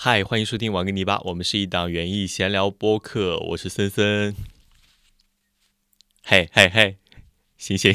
[0.00, 4.32] 嗨，欢迎收听玩个泥巴，我们是一档园艺闲聊播客，我是森森。
[6.22, 6.98] 嘿嘿嘿，
[7.56, 7.92] 醒醒，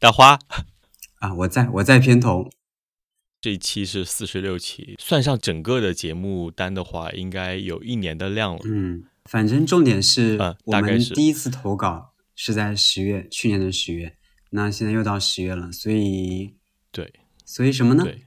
[0.00, 0.40] 大花
[1.20, 2.50] 啊，我在我在片头。
[3.40, 8.60] 这一期是四十六期，算上整个的节目单的话，应该有一年的量了。
[8.64, 14.16] 嗯，反正重点是，嗯，我们第一次投稿是在十月，去年的十月，
[14.50, 16.56] 那现在又到十月了，所以
[16.90, 17.12] 对，
[17.44, 18.02] 所以什么呢？
[18.02, 18.24] 对。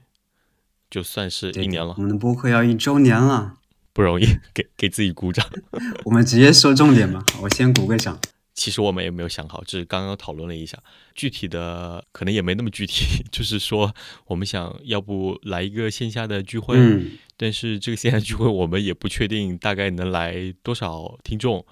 [0.92, 3.54] 就算是一年了，我们的播客要一周年了，
[3.94, 5.48] 不容易， 给给自己鼓掌。
[6.04, 8.20] 我们直接说重点吧， 我先鼓个掌。
[8.52, 10.78] 其实我们也没有想好，只是刚刚讨论了一下，
[11.14, 13.24] 具体的可能也没那么具体。
[13.32, 13.94] 就是说，
[14.26, 21.64] 我们想要不来一个线下的聚会，嗯，但是这个线下聚会我们也不确定大概能来多少听众，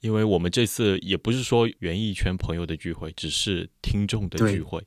[0.00, 4.82] 因为我们这次也不是说园艺圈朋友的聚会，只是听众的聚会。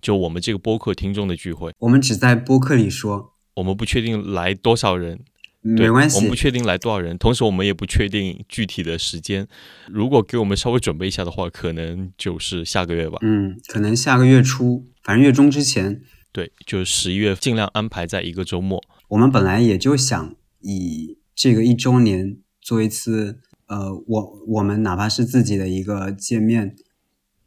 [0.00, 5.20] 就我们这个播客听众的聚会，我们只在播客里说，我们不确定来多少人，
[5.60, 9.48] 没关系，我们不确定来多少人，同时我们也不确定具体的时间。
[9.88, 13.18] 如果给我们稍微准备一下的话，可能就是下个月吧。
[13.22, 16.00] 嗯，可能下个月初，反正月中之前。
[16.30, 18.80] 对，就是十一月尽量安排在一个周末。
[19.08, 26.76] 我们本来也就想以这个一周年做一次，呃，我我们哪怕是自己的一个见面，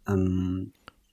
[0.06, 0.72] 嗯。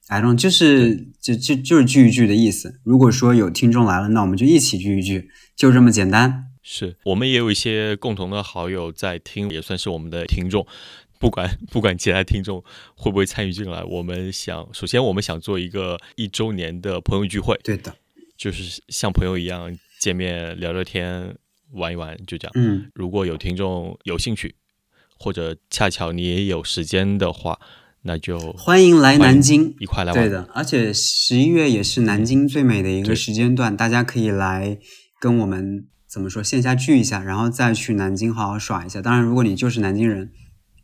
[0.09, 2.79] I don't 就是就就就是聚一聚的意思。
[2.83, 6.47] 如果说有听众来了，那我们就一起聚一聚，就这么简单。
[6.63, 10.65] 是我们也有一些共同的好友在听，也算是我们的听众。
[11.19, 12.63] 不管不管其他听众
[12.95, 17.55] 会不会参与进来，我们想首先我们想做一个一周年的朋友聚会。
[17.63, 17.93] 对的，
[18.35, 21.35] 就是像朋友一样见面聊聊天，
[21.73, 22.51] 玩一玩，就这样。
[22.55, 24.55] 嗯，如果有听众有兴趣，
[25.19, 27.59] 或者恰巧你也有时间的话。
[28.03, 30.23] 那就欢迎来南京，一块来玩。
[30.23, 34.77] 对的，而且十一月也是南京最美的一个时间段，大家可以来
[35.19, 39.01] 跟我们怎么说线下聚一下，然后再去南京好好耍一下。
[39.01, 40.31] 当然，如果你就是南京人，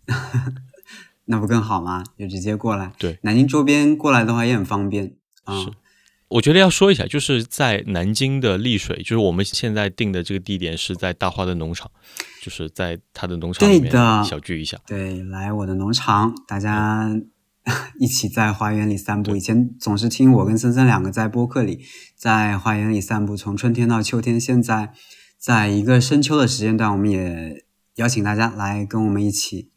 [1.26, 2.04] 那不更好吗？
[2.20, 2.92] 就直接过来。
[3.00, 5.16] 对，南京周边过来的话也很方便
[5.46, 5.66] 啊。
[6.28, 11.90] 我觉得要说一下，就是在南京的丽水，就是我们现在定的这个地点是在大花的农场，
[12.42, 13.92] 就是在他的农场里面
[14.24, 14.80] 小聚一下。
[14.88, 17.10] 对，来我的农场，大家
[18.00, 19.36] 一起在花园里散步。
[19.36, 21.86] 以前总是听我跟森森两个在播客里
[22.16, 24.40] 在花园里散步，从春天到秋天。
[24.40, 24.94] 现在
[25.38, 27.66] 在一个深秋的时间段，我们也
[27.96, 29.70] 邀请大家来跟我们一起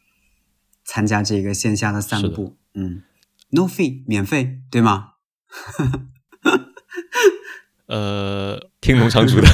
[0.83, 2.57] 参加这个线下的散步。
[2.73, 3.03] 嗯
[3.51, 5.11] ，no fee，免费，对吗？
[7.87, 9.47] 呃，听农场主的，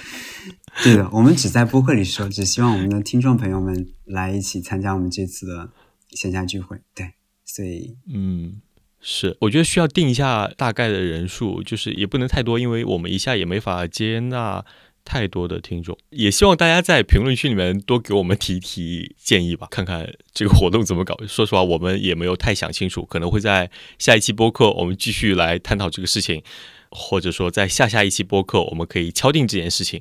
[0.82, 5.70] 对的，我们只在播客里说，只希望我们的听众朋友们来一起参加我们这次的
[6.10, 6.80] 线下聚会。
[6.94, 7.12] 对，
[7.44, 8.60] 所以，嗯，
[9.00, 14.64] 是，我觉得需要定一下大概的人数，就是也不能太多，因为我们一下也没法接纳
[15.08, 15.96] 太多的听众。
[16.10, 21.16] 也希望大家在评论区里面多给我们提提建议吧， 看看这个活动怎么搞。
[21.26, 26.42] 说实话，我们也没有太想清楚，可能会在下一期播客我们继续来探讨这个事情。
[26.90, 30.00] 或者说，在下下一期播客，我们可以敲定这件事情，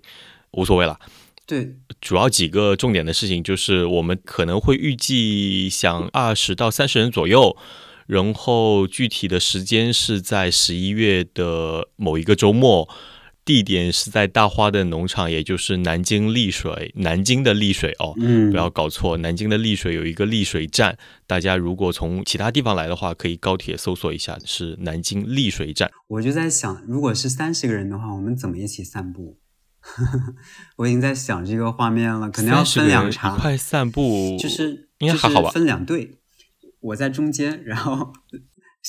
[0.52, 0.98] 无所谓了。
[1.46, 7.58] 对，主要几个重点的事情就是，我们可能会预计想二十到三十人左右，
[8.06, 12.88] 然后具体的时间是在十一月的某一个周末。
[13.48, 25.90] 地点是在大花的农场，也就是南京丽水，南京的丽水哦，嗯，不要搞错，南京的丽水有一个丽水站，大家如果从其他地方来的话，可以高铁搜索一下，是南京丽水站。
[26.10, 29.40] 我就在想，如果是三十个人的话，我们怎么一起散步？
[30.76, 35.52] 我已经在想这个画面了，可能要分两场，一块散步，就是应该还好吧？
[35.52, 36.18] 分两队，
[36.82, 38.12] 我在中间，然后。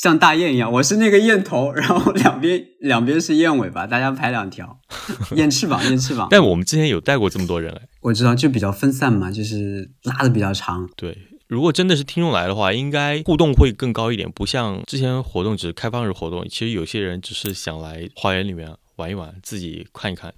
[0.00, 4.78] 像大雁一样，我是那个雁头，然后两边两边是雁尾巴，大家排两条，
[5.34, 6.28] 雁翅膀，雁翅膀。
[6.30, 10.88] 但我们之前有带过这么多人哎，我知道，就比较分散嘛，就是拉的比较长。
[10.96, 20.32] 对，如果真的是听众来的话，应该互动会更高一点，不像之前活动只是开放日活动，其实有些人只是想来花园里面玩一玩，自己看一看。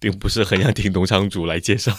[0.00, 1.92] 并不是很想听农场主来介绍，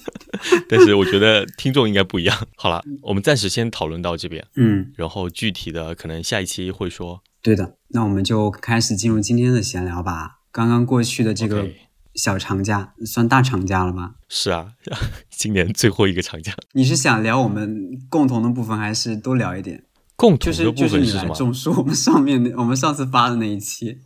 [0.68, 2.48] 但是我觉得听众应该不一样。
[2.56, 7.22] 好了，我们暂时先讨论到这边，嗯，然后具体的可能下一期会说。
[7.40, 10.38] 对的，那我们就开始进入今天的闲聊吧。
[10.50, 11.68] 刚刚过去的这个
[12.14, 14.14] 小长假算大长假了吗？
[14.28, 14.72] 是啊，
[15.30, 16.52] 今年最后一个长假。
[16.72, 19.84] 你是想聊我们共同的部分，还是多聊一点？
[20.16, 21.34] 共同的部分是什么？
[21.76, 23.98] 我们上面的，我们上次发的那一期。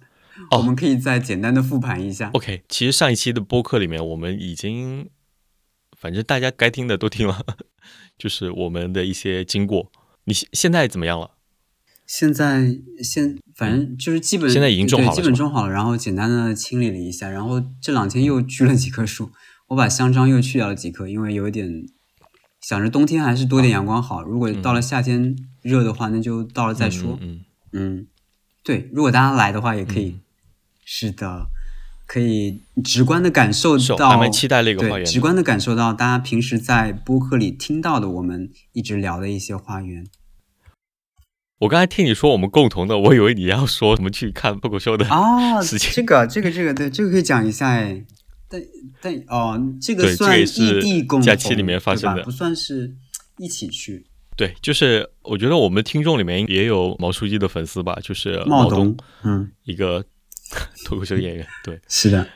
[0.58, 2.30] 我们可以再简单的复盘一下。
[2.34, 5.08] OK，其实上一期的播客里面，我们已经，
[5.98, 7.44] 反正大家该听的都听了，
[8.18, 9.90] 就是我们的一些经过。
[10.24, 11.32] 你现现在怎么样了？
[12.06, 19.30] 现在现反正就是基本现在已经种好了对，基本种好了，然后简单的清理了一下，然后这两天又锯了几棵树，
[19.68, 21.86] 我把香樟又去掉了几棵，因为有点
[22.60, 27.18] 想着冬天还是多点阳光好，如果到了夏天热的话，那就到了再说。
[27.22, 27.40] 嗯，
[27.72, 28.06] 嗯，
[28.62, 30.20] 对，如果大家来的话也可以，嗯
[30.94, 31.46] 是的，
[32.04, 40.06] 可以直观的感受到，还蛮期待那个花，园直观的感受到大家平时在播客里听到的我们一直聊的一些花园。
[41.60, 45.90] 我刚才听你说我们共同的，我以为你要说我们去看脱口秀的哦， 事情。
[45.94, 48.04] 这个这个这个对，这个可以讲一下哎。
[48.46, 48.60] 但
[49.00, 50.44] 但哦，这个算异
[50.82, 52.94] 地共假期里面发生的不算是
[53.38, 54.04] 一起去。
[54.36, 60.04] 对，就是我觉得我们听众里面也有毛书记的粉丝吧，就是茂东东，嗯，一个
[60.84, 61.46] 脱口秀演员。
[61.64, 62.26] 对，是的，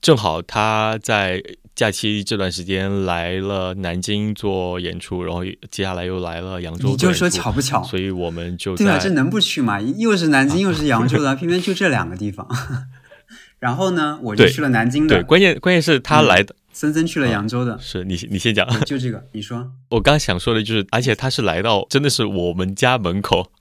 [0.00, 1.42] 正好他在
[1.74, 7.82] 假期这段时间来了南京做演出，然后接下来又来了扬州你就说巧不巧？
[7.82, 9.80] 所以我们就对啊，这能不去吗？
[9.80, 12.46] 又是南京，又是扬州的， 偏偏就这两个地方。
[13.58, 19.70] 然后呢，我就去了南京的对，的，关键关键是他嗯来的、森森去了扬州的，是你你先讲，就这个，你说。
[19.90, 23.52] 我刚想说的就是，而且他是来到真的是我们家门口，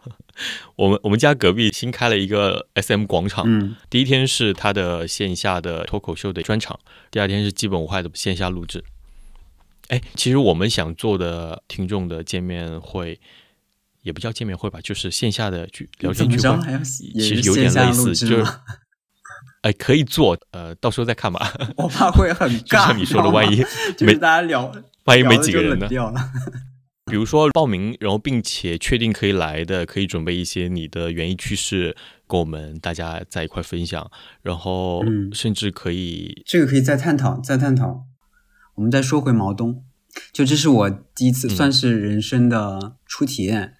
[0.75, 6.79] 我们我们家隔壁新开了一个 SM 广场，嗯第一天是他的线下的脱口秀的专场，
[7.11, 8.83] 第二天是基本无害的线下录制。
[9.89, 13.19] 哎，其实我们想做的听众的见面会，
[14.03, 16.83] 也不叫见面会吧，就是线下的聚聊天聚会，
[17.13, 18.45] 其实有点类似，就是？
[19.61, 21.51] 哎可以做，呃，到时候再看吧。
[21.75, 22.87] 我怕会很 就尬。
[22.87, 24.71] 像你说的，万一就是没大家聊，
[25.03, 25.87] 万一没几个人呢？
[25.89, 26.31] 掉了。
[27.09, 31.95] 比如说报名，然后并且确定可以来的，可以准备一些你的园艺趣事，
[32.27, 34.09] 跟我们大家在一块分享，
[34.41, 38.03] 然后嗯甚至可以这个可以再探讨，再探讨。
[38.75, 39.83] 我们再说回毛东，
[40.31, 43.73] 就这是我第一次嗯算是人生的初体验。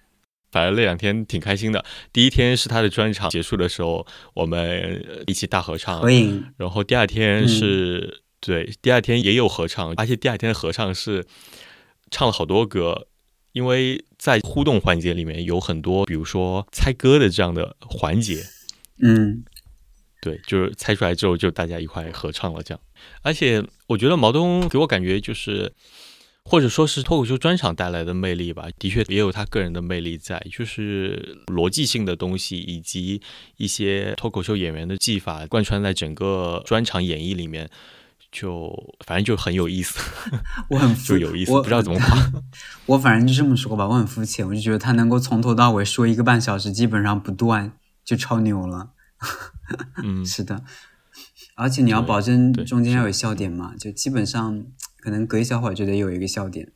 [0.50, 1.84] 反正那两天挺开心的。
[2.12, 4.04] 第一天是他的专场结束的时候，
[4.34, 4.60] 我们
[5.08, 11.24] 呃一起大合唱合，影，然后第二天嗯是、对，第二天也有合唱，而且第二天的合唱是
[12.10, 13.06] 唱了好多歌。
[13.52, 18.44] 因为在互动环节里面有很多，比如说猜歌的这样的环节，
[19.02, 19.42] 嗯，
[20.20, 22.80] 对，就是猜出来之后就大家一块合唱了这样。
[23.22, 25.72] 而且我觉得毛东给我感觉就是，
[26.44, 33.20] 或者说是脱口秀专场带来的魅力吧，的确也有他个人的魅力在，就是逻辑性的东西以及
[33.56, 37.68] 一些脱口秀演员的技法贯穿在整个专场演绎里面。
[38.32, 38.72] 就
[39.04, 39.98] 反正就很有意思，
[40.70, 42.32] 我很 就有意思，我不知道怎么夸。
[42.86, 47.72] 我反正就这么说吧，我很肤浅，我就觉得他能够从头到尾说一个半小时，基本上不断，
[48.04, 48.90] 就超牛了。
[50.02, 50.62] 嗯，是的，
[51.54, 54.64] 而且你要保证中间要有笑点嘛，就基本上
[54.98, 56.72] 可能隔一小会儿就得有一个笑点。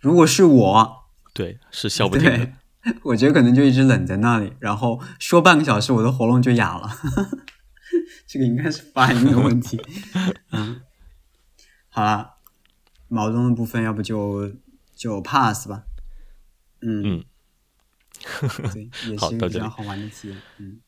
[0.00, 2.52] 如果是我，对，是笑不停的对。，
[3.04, 6.90] 我觉得可能就一直冷在那里，然后说半个小时，我的喉咙就哑了。
[8.26, 9.80] 这个应该是发音的问题。
[10.52, 10.80] 嗯，
[11.88, 12.34] 好了，
[13.08, 14.52] 毛东的部分要不就
[14.94, 15.84] 就 pass 吧。
[16.80, 17.24] 嗯嗯，
[18.72, 20.36] 对， 也是一个比较好玩的体验。
[20.58, 20.80] 嗯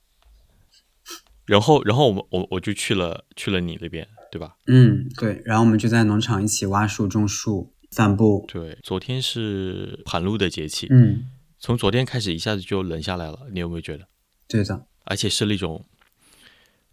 [1.46, 4.56] 然后，然后我们我我就去了去了你那边，对吧？
[4.66, 8.46] 嗯，对，然后我们就在农场一起挖树、种树、散步。
[8.48, 11.26] 对，昨天是寒露的节气，嗯，
[11.58, 14.08] 从昨天开始一下子就冷下来了，你有没有觉得？
[14.48, 14.86] 对的。
[15.04, 15.84] 而且是那种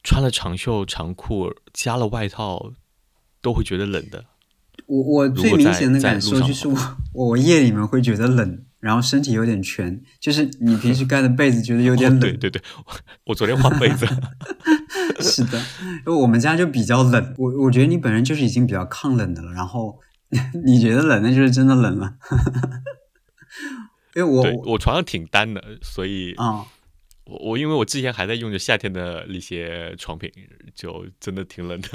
[0.04, 2.72] 穿了长袖长裤加了外套
[3.42, 4.26] 都会觉得冷的。
[4.88, 6.78] 我我最明显的感受就是我
[7.14, 12.20] 我夜里面会觉得冷，然后身体有点蜷，就是你平时盖的被子觉得有点哦冷。
[12.20, 12.94] 对对对，我
[13.28, 14.06] 我昨天换被子
[15.22, 15.58] 是的，
[16.06, 20.00] 因为我们家就比较冷，我我觉得你本人就是已经比较抗冷的了，然后
[20.66, 22.16] 你觉得冷，那就是真的冷了。
[24.16, 26.66] 因为我我床上挺单的，所以啊、
[27.26, 30.32] 我我因为我之前还在用着夏天的那些床品，
[30.74, 31.90] 就真的挺冷的，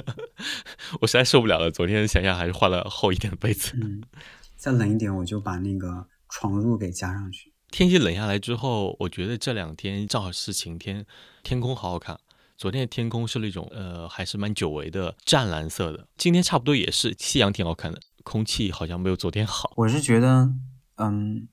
[1.00, 1.70] 我实在受不了了。
[1.70, 3.72] 昨天想想还是换了厚一点的被子。
[3.82, 4.02] 嗯，
[4.56, 7.52] 再冷一点我就把那个床褥给加上去。
[7.70, 11.04] 天气冷下来之后，我觉得这两天正好是晴天，
[11.42, 12.20] 天空好好看。
[12.56, 16.08] 昨天的天空是那种呃，还是蛮久违的湛蓝色的。
[16.16, 19.72] 今天差不多也是，夕阳挺好看的，空气好像没有昨天好。
[19.76, 20.54] 我是觉得，
[20.94, 21.48] 嗯，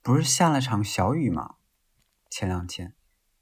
[0.00, 1.56] 不是下了场小雨嘛，
[2.30, 2.94] 前两天，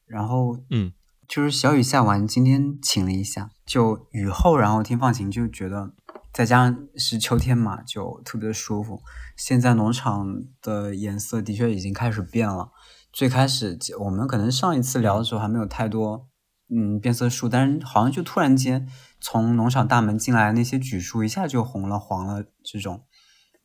[0.06, 0.92] 然后嗯，
[1.28, 5.92] 就是小雨下完，今天晴了一下，就雨后，然后天放晴，就觉得
[6.32, 9.00] 再加上是秋天嘛，就特别的舒服。
[9.36, 10.26] 现在农场
[10.62, 12.70] 的颜色的确已经开始变了，
[13.12, 16.28] 最开始我们可能上一次聊的时候还没有太多
[16.70, 18.88] 嗯变色树，但是好像就突然间
[19.20, 23.04] 从农场大门进来那些榉树一下就红了、黄了，这种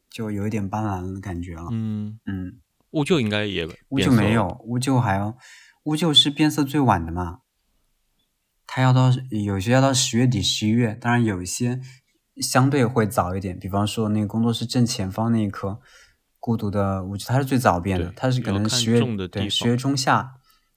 [0.09, 1.67] 就有一点斑斓的感觉了。
[1.71, 2.59] 嗯，嗯，
[2.91, 5.35] 乌桕应该也乌桕没有，乌桕还要
[5.83, 7.39] 乌桕是变色最晚的嘛，
[8.67, 11.81] 它要到有些要到十月底十一月，当然有一些
[12.41, 15.79] 相对会早一点，比方说那个工作室正前方那一棵
[16.39, 20.35] 孤独的乌桕，它是最早变的，它是可能十月对十月中下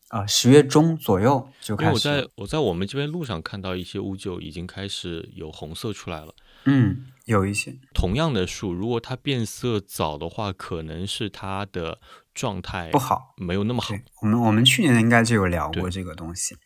[0.08, 1.92] 啊十月中左右就开始。
[1.92, 6.34] 我在我在我们这边路上看到一些乌桕已经开始有红色出来了。
[6.66, 12.00] 嗯，有一些同样的树，如果它变色早的话，可能是它的
[12.34, 13.94] 状态不好，没有那么好。
[14.22, 16.56] 我们我们去年应该就有聊过这个东西，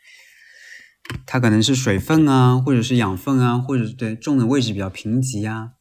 [1.26, 5.72] 它可能是水分啊，或者是养分啊，或者对种的位置比较贫瘠啊，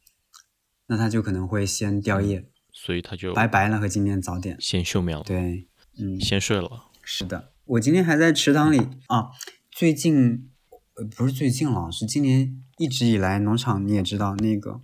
[0.88, 5.24] 那它就可能会先掉叶，所以它就拜拜了和今年早点先休眠了。
[5.24, 5.68] 对，
[5.98, 6.92] 嗯，先睡了。
[7.04, 9.30] 是的，我今天还在池塘里啊，
[9.72, 10.50] 最近
[10.96, 12.64] 呃不是最近了，是今年。
[12.80, 14.84] 一直以来，农场你也知道，那个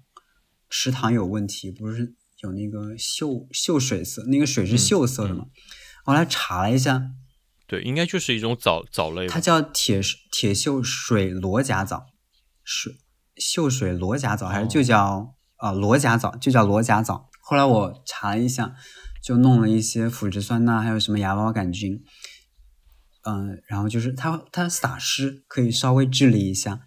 [0.68, 5.46] 池塘有问题，不是有那个锈锈水色，那个水是锈色的嘛。
[6.04, 7.12] 后来查了一下，
[7.68, 12.08] 对，应该就是一种藻藻类，它叫铁铁锈水螺甲藻，
[12.64, 12.98] 水
[13.38, 17.30] 锈水螺甲藻，还是就叫啊螺甲藻，就叫螺甲藻。
[17.42, 18.76] 后来我查了一下，
[19.24, 22.04] 就弄了一些腐殖酸钠，还有什么芽孢杆菌，
[23.24, 26.82] 嗯，然后就是它它撒施可以稍微治理一下。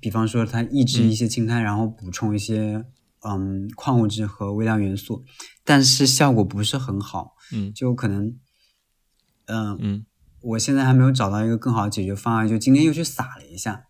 [0.00, 2.84] 比方说，它抑制一些青苔，然后补充一些
[3.22, 5.24] 嗯矿物质和微量元素，
[5.64, 7.34] 但是效果不是很好。
[7.52, 8.36] 嗯，就可能，
[9.46, 10.06] 嗯嗯，
[10.40, 12.48] 我现在还没有找到一个更好的解决方案。
[12.48, 13.84] 就今天又去撒了一下，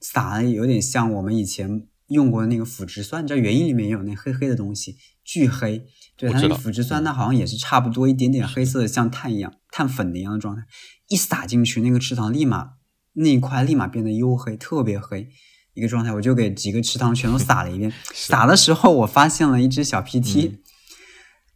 [0.00, 5.86] 撒了有点像我们以前用过的那个腐殖酸，你知道原因里面也有那黑黑的东西，巨黑。
[6.16, 10.62] 对，它那腐殖酸，那好像也是差不多一点点黑色的，像碳一样、碳粉的一样的状态。
[11.08, 12.70] 一撒进去，那个池塘立马。
[13.18, 15.30] 那一块立马变得黝黑，特别黑
[15.76, 17.92] 一个状态，我就给几个池塘全都撒了一遍。
[18.12, 20.58] 撒的时候，我发现了一只小 PT。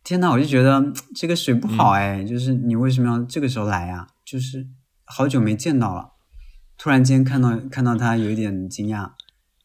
[0.04, 4.06] 天呐，我就觉得这个水不好哎，就是你为什么要这个时候来呀？
[4.24, 4.66] 就是
[5.04, 6.12] 好久没见到了，
[6.78, 9.10] 突然间看到看到它有一点惊讶，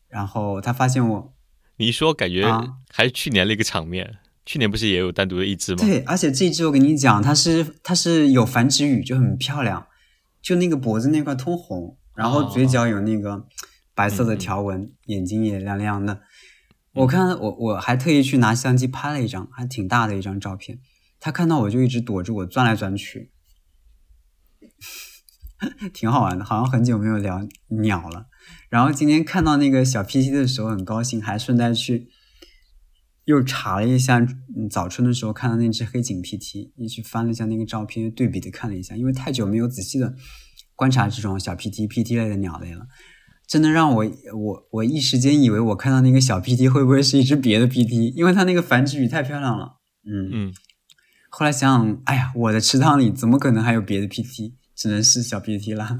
[0.07, 1.33] 然后他发现我，
[1.77, 2.45] 你一说感觉
[2.89, 5.77] 还是去年那个场面，去年不是也有单独的一只吗？
[5.79, 9.87] 对，而且这只我跟你讲，它是它是有繁殖羽，就很漂亮。
[10.41, 13.47] 就那个脖子那块通红，然后嘴角有那个
[13.95, 16.21] 白色的条纹，眼睛也亮亮的。
[16.93, 20.79] 我看我我还特意去拿相机拍了一张，还挺大的一张照片。
[21.19, 23.31] 他看到我就一直躲着我，钻来钻去，
[25.93, 26.45] 挺好玩的。
[26.45, 28.27] 好像很久没有聊鸟了。
[28.69, 32.09] 然后今天看到那个小 PT 的时候很高兴，还顺带去
[33.23, 34.25] 又查了一下
[34.69, 40.13] 早春的时候看到那只黑颈 PT，又去翻了一下那个照片，对比的看了一下，因为太久没有仔细的。
[40.75, 42.85] 观察这种小 PT、PT 类的鸟类了，
[43.47, 49.77] 真的让我我我一时间以为我看到那个小 PT 会不会是一只别的 PT，因为它那个繁殖羽太漂亮了。
[50.05, 50.53] 嗯嗯。
[51.29, 54.53] 后来想想，哎呀，我的池塘里怎么可能还有别的 PT？
[54.75, 55.97] 只能是小 PT 了。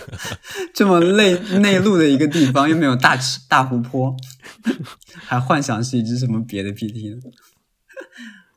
[0.72, 4.16] 这么内内陆的一个地方，又没有大池大湖泊，
[5.26, 7.20] 还幻想是一只什么别的 PT 呢？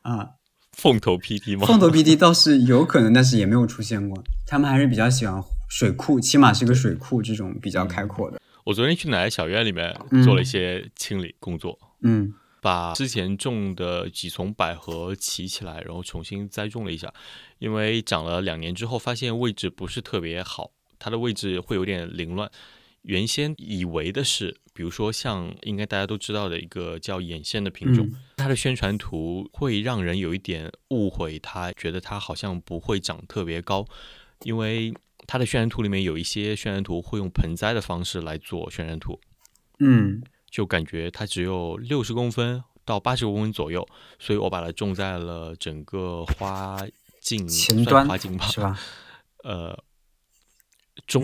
[0.02, 0.28] 啊。
[0.72, 1.66] 凤头 PT 吗？
[1.66, 4.22] 凤头 PT 倒是有可能，但是也没有出现过。
[4.46, 8.38] 他们还是比较喜欢水库，起码是个水库这种比较开阔的。
[8.64, 17.14] 我昨天去奶奶小院里面做了一些清理工作，嗯，把之前种的几丛百合起起来，然后重新栽种了一下。
[17.60, 22.50] 因为长了两年之后，发现位置不是特别好，它的位置会有点凌乱。
[23.02, 33.86] 原先以为的是，比如说像应该大家都知道的一个叫眼线的品种，它的宣传图会让人有一点误会，它觉得它好像不会长特别高，
[34.42, 34.92] 因为
[35.30, 39.20] 它的渲染图里面有一些渲染图会用盆栽的方式来做渲染图，
[39.78, 40.20] 嗯，
[40.50, 43.86] 就感觉它只有六十公分到八十公分左右，
[44.18, 46.76] 所以我把它种在了整个花
[47.20, 48.76] 茎前端，花茎吧，是吧？
[49.44, 49.84] 呃。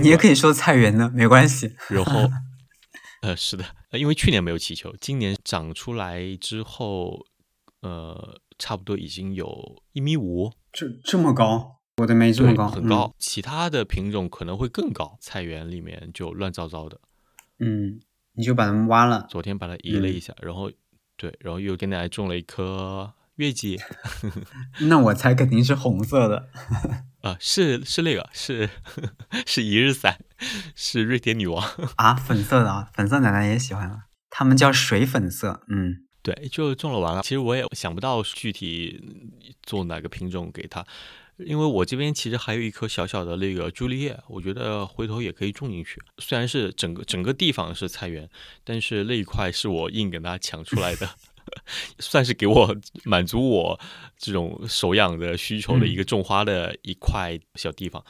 [0.00, 1.74] 你也可以说菜园呢，没关系。
[1.90, 2.30] 然后，
[3.22, 7.26] 呃，是的，因为去年没有起球，今年长出来之后，
[7.82, 13.14] 呃，差不多已经有一米五，这这么高，我的没这么高，很高。
[13.18, 17.00] 其他的品种可能会更高，菜园里面就乱糟糟的。
[17.58, 18.00] 嗯，
[18.34, 19.26] 你就把它们挖了。
[19.30, 20.70] 昨天把它移了一下，然后
[21.16, 23.80] 对，然后又给奶奶种了一棵月季。
[24.88, 26.50] 那我猜肯定是红色的。
[27.22, 28.68] 啊，是是那个，是
[29.46, 30.20] 是一日伞，
[30.74, 37.22] 是瑞典女王啊，粉色的啊，粉色奶奶也喜欢了，他们叫水粉色，嗯，对，就种了完了。
[37.22, 39.02] 其实我也想不到具体
[39.62, 40.86] 做哪个品种给它，
[41.38, 46.00] 因为我这边其实还有一颗小小的那个朱丽叶，我觉得回头也可以种进去。
[46.18, 48.28] 虽然是整个整个地方是菜园，
[48.64, 51.08] 但是那一块是我硬给它抢出来的。
[52.00, 53.78] 算是给我满足我
[54.18, 58.04] 这种手养的需求的一个种花的一块小地方。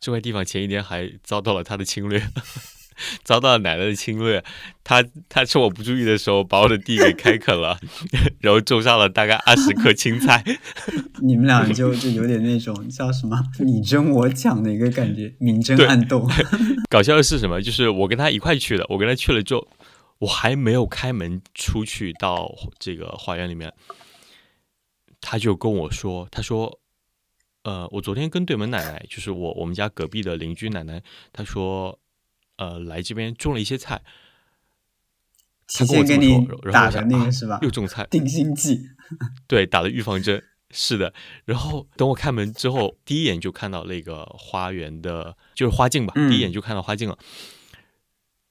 [0.00, 2.20] 这块地方前一天还遭到了它的侵略，
[3.24, 4.42] 遭到了奶奶的侵略。
[4.84, 7.78] 他他趁我不注意的时候，把我的地给开垦了，
[8.40, 10.42] 然后种上了大概二十棵青菜。
[11.22, 16.28] 你们俩就就有点那种叫什么你争我抢的一个感觉，明争暗斗。
[16.90, 17.62] 搞笑的是什么？
[17.62, 19.68] 就是我跟他一块去的，我跟他去了之后，
[20.18, 23.72] 我还没有开门出去到这个花园里面，
[25.20, 26.78] 他就跟我说：“他说。”
[27.64, 31.00] 呃，我昨天跟对门奶奶，就是我我们家隔壁的邻居奶奶，
[31.32, 31.96] 她说，
[32.56, 34.02] 呃，来这边种了一些菜，
[35.66, 37.58] 提前给你打的那个是吧？
[37.62, 38.80] 又种菜，定心剂，
[39.48, 41.12] 对，打了预防针，是的。
[41.44, 47.18] 然后等我开门之后，第一眼就看到那个花园的，就是花镜吧，第一眼就看到花镜了，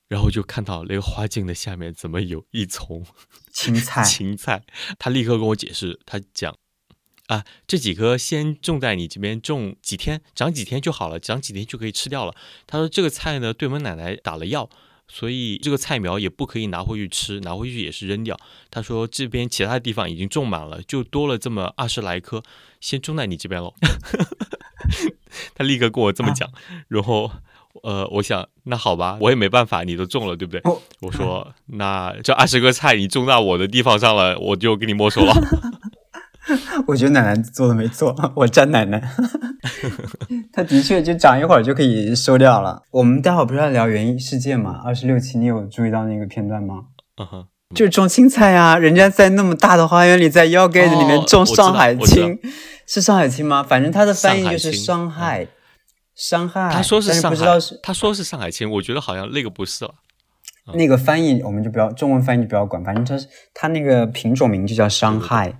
[0.08, 3.06] 然后就看到那个花镜的下面怎么有一丛
[3.52, 4.02] 青菜？
[4.06, 4.64] 青菜，
[4.98, 6.58] 他立刻跟我解释，他讲。
[7.32, 12.36] 啊，这几棵先种在你这边种几天，长几天就好了，长几天就可以吃掉了。
[12.68, 14.70] 他说这个菜呢，对我们奶奶打了药，
[15.08, 18.38] 所以这个菜苗也不可以拿回去吃，拿回去也是扔掉。
[18.70, 22.44] 他说这边其他地方已经种满了，就多了这么二十来棵，
[22.82, 23.74] 先种在你这边喽。
[25.56, 26.52] 他立刻跟我这么讲，
[26.90, 27.32] 然后
[27.84, 30.62] 呃，我想那好吧，我也没办法，你都种了，对不对？
[31.00, 35.34] 我说那这二十棵菜你种到我的地方上了，我就给你没收了。
[36.92, 39.02] 我觉得奶奶做的没错， 我站奶奶。
[40.52, 42.84] 他的确就长一会儿就可以收掉了。
[42.92, 44.82] 我们待会儿不是要聊园艺世界吗？
[44.84, 46.84] 二十六期你有注意到那个片段吗？
[47.18, 52.38] 嗯哼，就是种青菜啊，人家在那么大的花园里，在腰盖子里面种上海青，
[52.86, 53.64] 是上海青吗？
[53.64, 55.48] 反正它的翻译就是伤害，
[56.14, 56.70] 伤害。
[56.74, 57.46] 他说是上海，
[57.82, 59.94] 他说是上海青，我觉得好像那个不是了。
[60.74, 65.58] 那个翻译我们就不要中文翻译就不要管，反正它是它那个品种名就叫伤害。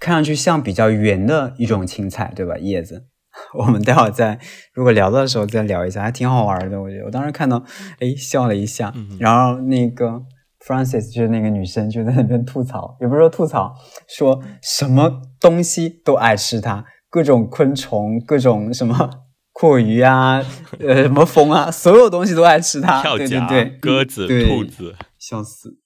[0.00, 2.56] 看上去像比较圆的一种青菜，对吧？
[2.56, 3.06] 叶子，
[3.54, 4.40] 我们待会儿再
[4.72, 6.80] 如果聊的时候再聊一下，还挺好玩的。
[6.80, 7.62] 我觉得我当时看到，
[8.00, 8.92] 哎，笑了一下。
[9.18, 10.22] 然后那个
[10.60, 13.74] f r a n c i s 就是那个女生，就在那边吐槽，也不是说吐槽，
[14.08, 19.10] 说什么东西都爱吃它，各种昆虫，各种什么
[19.52, 20.42] 阔鱼啊，
[20.78, 23.02] 呃，什么蜂啊，所有东西都爱吃它。
[23.16, 25.76] 对对对，鸽子、兔子，笑死。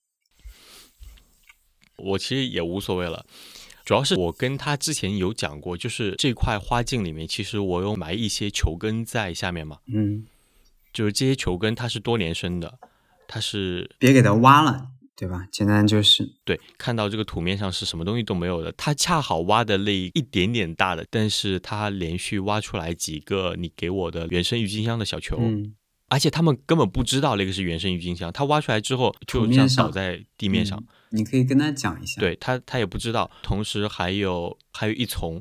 [1.97, 3.25] 我其实也无所谓了。
[3.85, 9.79] 主要是我跟他之前有讲过，就是这块花镜里面，其实我有埋一些球根在下面嘛。
[9.87, 10.25] 嗯，
[10.93, 12.79] 就是这些球根它是多年生的，
[13.29, 15.47] 它是别给它挖了，对吧？
[15.53, 25.39] 简单就是对，看到这个土面上是什么东西都没有的，它恰好挖的那一点点大的，但是它连续挖出来几个你给我的原生郁金香的小球。
[26.09, 30.81] 而且他们根本不知道那个是原生郁金香，它挖出来之后就这样倒在地面上。
[31.15, 32.21] 你可以跟他讲一下。
[32.21, 33.31] 对他，他也不知道。
[33.43, 35.41] 同时还有还有一丛，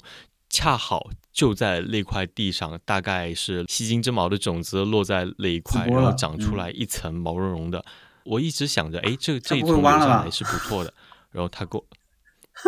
[0.49, 7.83] 恰好就在那块地上，大概是吸金针毛的种子落在那一块，然后长出来一层毛茸茸的。
[8.25, 10.93] 我一直想着，哎，这这一丛留下来是不错的。
[11.31, 11.85] 然后他给我，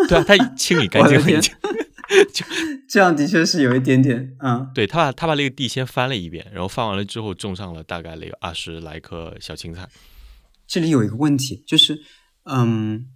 [0.08, 1.42] 对啊，他清理干净了。
[2.32, 2.46] 就
[2.88, 9.88] 这样，的确是有一点点，嗯，对他把他把那个地先翻了一遍，然后翻完了之后种上了大概那个二十来棵小青菜。
[10.68, 12.00] 这里有一个问题，就是，
[12.46, 13.08] 嗯，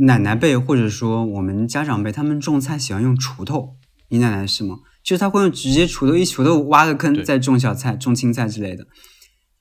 [0.00, 3.76] 奶奶辈或者说我们家长辈，他们种菜喜欢用锄头，
[4.08, 4.78] 你奶奶是吗？
[5.04, 8.86] 就是他会用直接锄头一锄头挖个坑，再种小菜、种青菜之类的。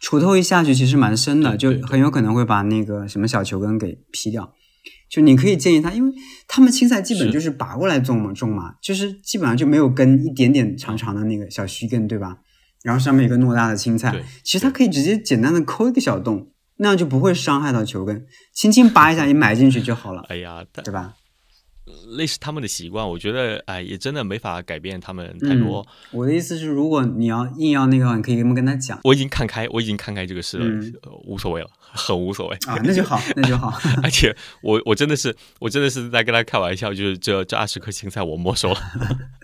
[0.02, 4.54] 锄头一下去其实蛮深的，就很有可能会把那个什么小球根给劈掉。
[5.10, 6.14] 就你可以建议他，因为
[6.48, 12.38] 他们青菜基本就是拔过来种嘛，种嘛，就是基本上就没有根，一点点长长的那个小须根，对吧？
[12.84, 14.12] 然后上面一个偌大的青菜，
[14.44, 20.24] 其实他可以直接简单的抠一个小洞，那样就不会伤害到球根，轻轻拔一下，你埋进去就好了。
[20.30, 21.14] 哎呀，对吧？
[22.18, 25.88] 类似他们的习惯，我觉得哎，也真的没法改变他们太多。
[26.12, 29.00] 我的意思是，如果你要硬要那个，你可以跟他们跟他讲。
[29.06, 30.66] 我已经看开，我已经看开这个事了，
[31.26, 32.78] 无所谓了，很无所谓啊。
[32.84, 33.74] 那就好， 那就好。
[34.04, 38.80] 而且我我真的是我真的是在跟他开玩笑，就是这这二十颗青菜我没收了。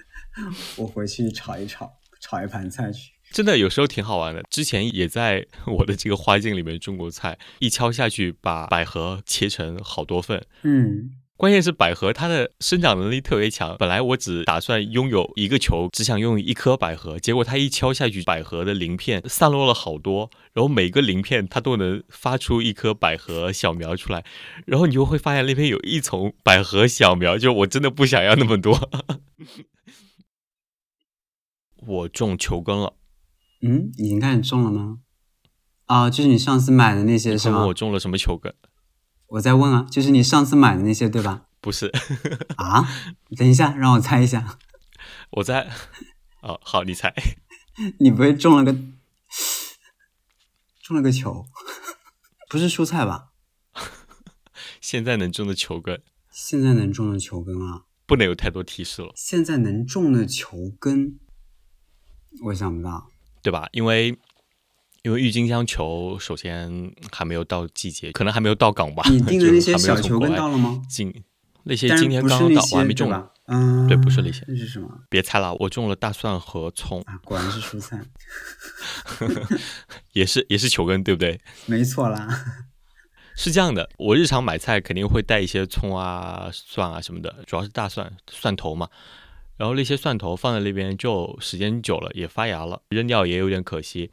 [0.76, 3.13] 我回去炒一炒，炒一盘菜去。
[3.34, 4.44] 真的有时候挺好玩的。
[4.50, 10.46] 之前也在我的这个花镜里面种过菜，一敲下去把百合切成好多份。
[10.62, 11.16] 嗯。
[11.36, 24.24] 关键是百合它的生长能力特别强，本来我只打算拥有一个球，只想拥有一颗百合，结果它一敲下去，百合的鳞片散落了好多，然后每个鳞片它都能发出一颗百合小苗出来，
[24.68, 28.90] 然后你就会发现那边有一丛百合小苗，就我真的不想要那么多。
[31.86, 32.94] 我种球根了，
[33.66, 35.00] 嗯，已经开始种了吗？
[35.86, 37.66] 啊，就是你上次买的那些是吗？
[37.68, 38.54] 我种了什么球根？
[39.28, 41.46] 我在问啊，就是你上次买的那些对吧？
[41.62, 41.88] 不是
[42.58, 42.86] 啊，
[43.38, 44.60] 等一下，让我猜一下，
[45.32, 45.72] 我在
[46.42, 47.14] 哦，好，你猜，
[48.00, 48.74] 你不会中了个
[50.82, 51.46] 中了个球？
[52.50, 53.30] 不是蔬菜吧？
[54.82, 61.18] 现在能种的球根，现在能种的球根啊，不能有太多提示了，现在能种的球根，
[62.48, 63.10] 我想不到。
[63.44, 63.68] 对吧？
[63.74, 64.18] 因为
[65.04, 69.04] 因为郁金香球首先还没有到季节，可能还没有到港吧。
[69.10, 70.82] 你订的 那些小球根到了吗？
[70.90, 71.14] 进
[71.66, 73.30] 那些今天刚刚到，我还没种呢。
[73.48, 77.20] 嗯，对不是那些那是什么 别猜了，我种了大蒜和葱，啊？
[77.26, 78.00] 果然是蔬菜，
[80.14, 81.40] 也是也是球根，对不对？
[81.66, 82.28] 没错啦。
[83.36, 88.88] 是这样的，我日常买菜肯定会带一些葱啊、蒜啊什么的，主要是大蒜、蒜头嘛。
[89.64, 94.12] 然后那些蒜头放在那边，就时间久了也发芽了，扔掉也有点可惜。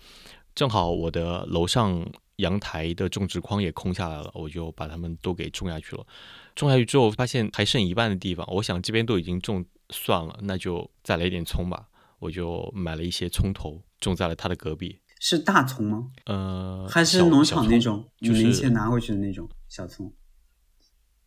[0.55, 6.07] 正好我的楼上阳台的种植筐也空下来了，我就把它们都给种下去了。
[6.55, 11.89] 种下去之后，发现还剩一半的地方，我想这边都已经种蒜了，那就再来一点葱吧。
[12.21, 15.01] 我就买了一些葱头，种在了它的隔壁。
[15.19, 16.13] 是大葱吗？
[16.27, 20.15] 呃，还是农场那种就是钱拿回去的那种小葱？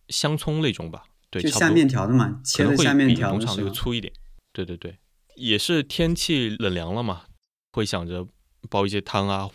[0.08, 3.56] 香葱那种吧，对，就下面条的嘛，切的下面比农场条的是吗？
[3.58, 4.14] 那个粗一点。
[4.52, 5.00] 对对对，
[5.36, 7.24] 也是天气冷凉了嘛，
[7.72, 8.28] 会想着
[8.70, 9.50] 煲一些汤啊。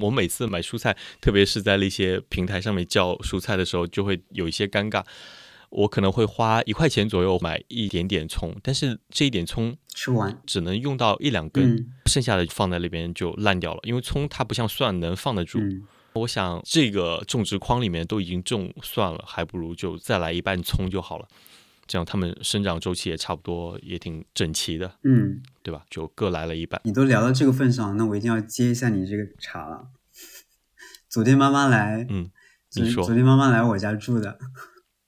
[0.00, 5.04] 我每次买蔬菜，特别是在那些平台上面叫蔬菜的时候，就会有一些尴尬。
[5.68, 10.42] 我可能会花一块钱左右买一点点葱，但是这一点葱吃不完。
[10.46, 13.80] 只能用到一两根，嗯剩下的放在那边就烂掉了。
[13.84, 15.58] 因为葱它不像蒜能放得住。
[15.58, 15.82] 嗯，
[16.14, 21.26] 我想这个种植筐里面都已经种蒜了，还不如就再来一半葱就好了，
[21.86, 25.84] 这样它们生长周期也差不多，也挺整齐的，嗯，对吧？
[25.88, 26.80] 就各来了一半。
[26.84, 29.88] 你都聊到这个份上，那我一定要接一下你这个茬了。
[31.08, 32.30] 昨天妈妈来，嗯，
[32.70, 34.38] 昨你说昨天妈妈来我家住的，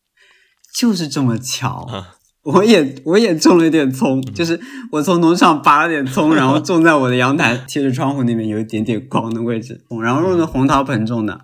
[0.74, 4.61] 就是这么巧，啊我也我也种了一点葱，嗯就是
[4.92, 11.40] 我从农场拔了点葱， 然后种在我的阳台贴着窗户那边有一点点光的位置，然后用的红陶盆种的。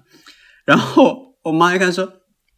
[0.67, 2.05] 然后我妈一看说：“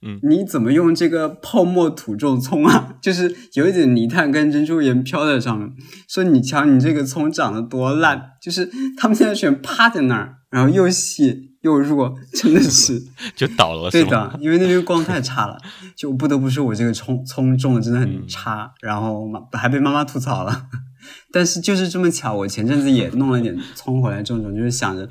[0.04, 2.96] 嗯你怎么用这个泡沫土种葱啊？
[3.00, 5.70] 就是有一点泥炭跟珍珠岩飘在上面。
[6.08, 13.02] 说你瞧你这个葱长得多烂，就是他们现在全趴在那儿，然后又细又弱，真的是。
[13.34, 14.10] ”就倒了，对是？
[14.10, 15.58] 的，因为那边光太差了，
[15.96, 20.68] 就不得不说我这个葱葱种的真的嗯很差，然后妈还被妈妈吐槽了。
[21.32, 25.08] 但是就是这么巧，我前阵子也弄了点葱回来种种，就是想着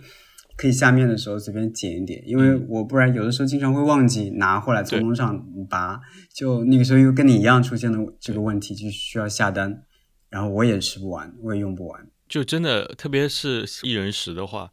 [0.55, 5.99] 可以下面的时候随便捡一点，因为嗯我不然有的时候经常会忘记拿回来从对农场拔，
[6.33, 9.83] 就那个时候又跟你一样出现了这个问题，就需要下单，
[10.29, 12.07] 然后我也吃不完，我也用不完。
[12.29, 14.71] 就真的，特别是一人食的话，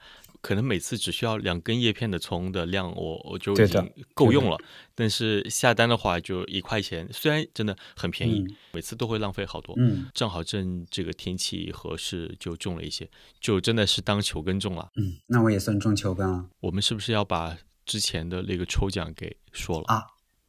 [0.49, 4.57] 可能每次只需要两根叶片的葱的量，我我就已经够用了。
[4.95, 9.75] 但是下单的话就一块钱，虽然真的很便宜，嗯每次都会浪费好多。
[9.79, 13.07] 嗯正好趁这个天气合适，就种了一些，
[13.39, 14.89] 就真的是当球根种了。
[14.97, 19.85] 嗯，那我也算种球根了我们是不是要把之前的那个抽奖给说了？
[19.89, 20.03] 啊，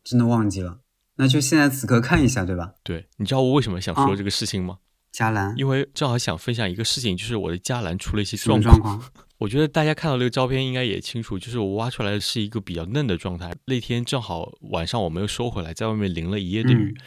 [0.05, 0.79] 真的忘记了。
[1.17, 2.75] 那就现在此刻看一下，对吧？
[2.83, 4.77] 对，你知道我为什么想说啊这个事情吗？
[5.11, 8.79] 加兰因为正好想分享一个事情，就是我的加兰出了一些状况。
[8.79, 9.11] 状况？
[9.39, 13.51] 我觉得大家看到这个照片应该也清楚，就是我挖出来的是一个比较嫩的状态。
[13.65, 17.01] 那天正好晚上我没有收回来，在外面淋了一夜的雨，嗯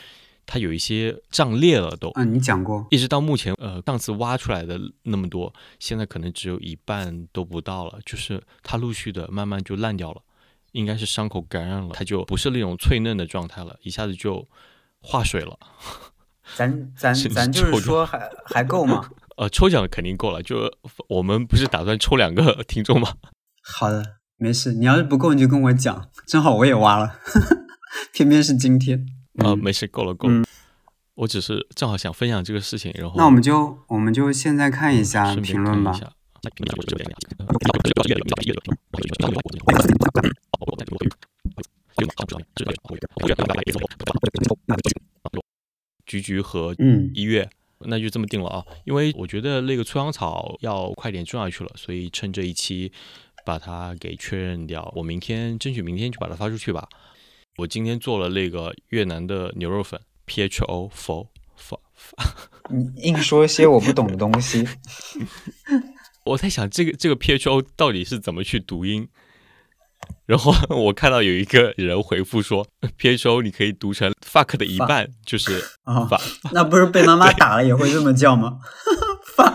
[0.45, 2.11] 它有一些胀裂了都。
[2.11, 10.21] 啊，你讲过，一直到目前，呃，上次挖出来的那么多，现在可能只有一半都不到了，就是它陆续的慢慢就烂掉了，
[10.73, 14.49] 应该是伤口感染了，它就不是那种脆嫩的状态了，一下子就
[15.01, 15.57] 化水了。
[16.57, 19.09] 咱咱 咱就是说还还够吗？
[19.37, 20.71] 呃，抽奖肯定够了，就
[21.09, 23.14] 我们不是打算抽两个 听众吗？
[23.62, 24.73] 好的，没事。
[24.75, 27.18] 你要是不够，你就跟我讲，正好我也挖了，
[28.12, 29.07] 偏偏是今天。
[29.38, 30.35] 啊、嗯没事，够了，够了。
[30.35, 30.45] 嗯
[31.14, 35.92] 我只是正好想分享这个事情，然后那我们就我们就现在看一下评论吧。
[46.07, 47.49] 菊菊和嗯一月，
[47.87, 48.64] 那就这么定了啊。
[48.85, 52.92] 因为我觉得那个粗粮草要快点种下去了，所以趁这一期
[53.45, 54.92] 把它给确认掉。
[54.97, 56.88] 我明天争取明天就把它发出去吧。
[57.59, 61.79] 我今天做了那个越南的牛肉粉，PHO 否否，
[62.71, 64.66] 你硬说一些我不懂的东西。
[66.25, 69.09] 我在想这个这个 PHO 到底是怎么去读音。
[70.27, 72.66] 然后我看到有一个人回复说
[72.99, 76.21] ，PHO 你可以读成 fuck 的一半，就是 啊、法。
[76.53, 78.59] 那不是被妈妈打了也会这么叫吗？
[79.37, 79.51] 发，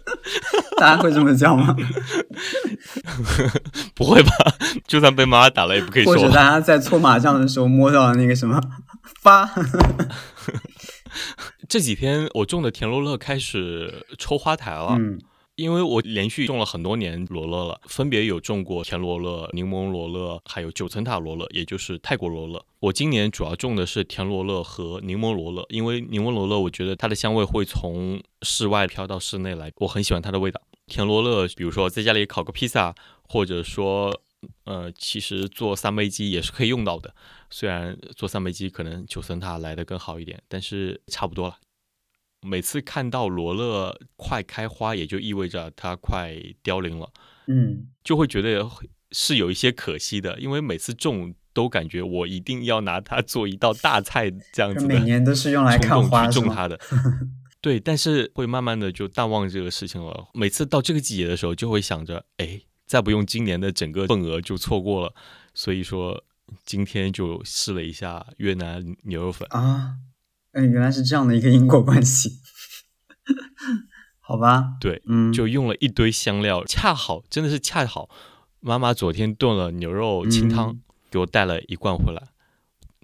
[0.78, 1.76] 大家会这么叫吗？
[3.94, 4.30] 不会吧？
[4.86, 6.14] 就算被妈妈打了也不可以说。
[6.14, 8.60] 或者大家在搓麻将的时候摸到了那个什么
[9.20, 9.48] 发。
[11.68, 14.94] 这几天我种的田螺乐开始抽花台了。
[14.98, 15.18] 嗯。
[15.56, 22.64] 因为我连续种了很多年罗勒了，分别有种过田罗勒、柠檬罗勒，还有九层塔罗勒，也就是泰国罗勒。
[22.80, 30.60] 我今年主要种的是田罗勒和柠檬罗勒，因为柠檬罗勒我觉得它的香味会从室外飘到室内来，我很喜欢它的味道。
[30.86, 32.94] 田罗勒，比如说在家里烤个披萨，
[33.28, 34.20] 或者说，
[34.64, 37.14] 呃，其实做三杯鸡也是可以用到的。
[37.50, 41.56] 虽然做三杯鸡可能九层塔来的更好一点，但是差不多了。
[42.42, 47.08] 每次看到罗勒快开花，也就意味着它快凋零了，
[47.46, 48.68] 嗯，就会觉得
[49.12, 56.80] 是有一些可惜的，因为每次种都感觉我一定要拿它做一道大菜这样子，每年都是用来看花种它的，
[57.60, 60.28] 对，但是会慢慢的就淡忘这个事情了。
[60.34, 65.14] 每次到这个季节的时候，就会想着，哎，再不用今年的整个份额就错过了，
[65.54, 66.24] 所以说
[66.64, 69.94] 今天就试了一下越南牛肉粉啊。
[70.52, 72.40] 嗯，原来是这样的一个因果关系，
[74.20, 74.76] 好吧？
[74.80, 78.08] 对，嗯，就用了一堆香料，恰好真的是恰好，
[78.60, 80.78] 妈妈昨天炖了牛肉清汤，
[81.10, 82.28] 给我带了一罐回来，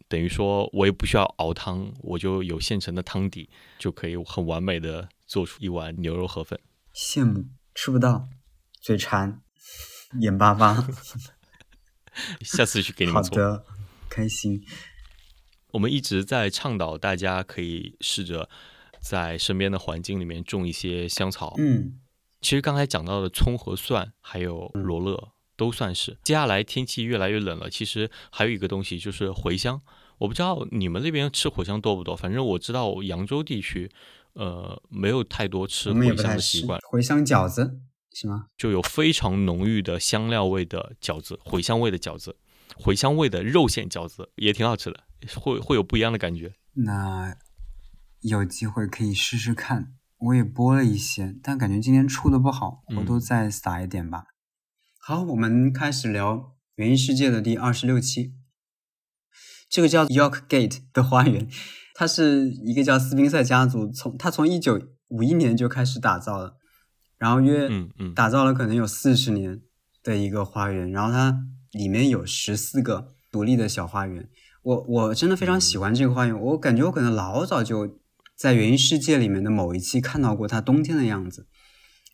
[0.09, 6.59] 等于说我也不需要熬汤，我就有现成的汤底，就可以很完美的做出一碗牛肉河粉。
[6.95, 8.29] 羡慕，吃不到，
[8.81, 9.41] 嘴馋，
[10.21, 10.87] 眼巴巴。
[12.43, 13.31] 下次去给你们做。
[13.31, 13.65] 好的，
[14.11, 14.63] 开心。
[15.73, 18.49] 我们一直在倡导大家可以试着
[19.01, 21.55] 在身边的环境里面种一些香草。
[21.59, 21.99] 嗯，
[22.41, 26.17] 其实刚才讲到的葱和蒜，还有罗勒都算是。
[26.25, 29.81] 接下来天气越来越冷了，其实还有一个东西就是茴香。
[30.19, 33.91] 我不知道你们那边吃茴香多不多，反正我知道扬州地区，
[34.33, 36.81] 呃，没有太多吃茴香的习惯。
[36.91, 37.79] 茴香饺子
[38.13, 38.47] 是吗？
[38.57, 42.37] 就有非常浓郁的香料味的饺子，茴香味的饺子，
[42.79, 45.05] 茴香味的肉馅饺子也挺好吃的。
[45.37, 46.55] 会会有不一样的感觉。
[46.75, 47.37] 那
[48.21, 49.95] 有机会可以试试看。
[50.19, 54.25] 我也播了一些，但感觉今天出的不好，回头再撒一点吧。
[54.99, 56.35] 好，我们开始聊
[56.75, 58.35] 《园艺世界》的第二十六期。
[59.71, 61.49] 这个叫 York Gate 的花园，
[61.95, 66.57] 它是一个叫斯宾塞家族从它从一九五一年就开始打造了，
[67.17, 67.69] 然后约
[68.17, 69.61] 打造了可能有四十年
[70.03, 74.29] 的一个花园，然后它里面有十四个独立的小花园。
[74.69, 77.99] 我我真的非常喜欢这个花园，我感觉我可能老早就
[78.37, 81.47] 在《原因世界》里面的某一期看到过它冬天的样子，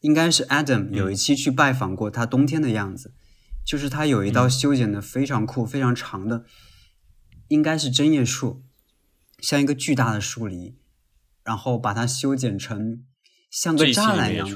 [0.03, 3.13] 应该是 Adam 有一期去拜访过它冬天的样子，
[3.67, 6.45] 就是它有一道修剪的非常酷、非常长的，
[7.49, 8.63] 应该是针叶树，
[9.41, 10.77] 像一个巨大的树篱，
[11.43, 13.03] 然后把它修剪成
[13.51, 14.53] 像个栅栏一样的。